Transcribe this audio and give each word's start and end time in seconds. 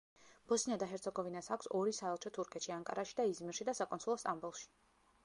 ბოსნია 0.51 0.77
და 0.83 0.85
ჰერცეგოვინას 0.93 1.49
აქვს 1.55 1.69
ორი 1.79 1.93
საელჩო 1.97 2.31
თურქეთში 2.39 2.73
ანკარაში 2.79 3.15
და 3.21 3.27
იზმირში 3.33 3.69
და 3.69 3.77
საკონსულო 3.81 4.17
სტამბოლში. 4.25 4.69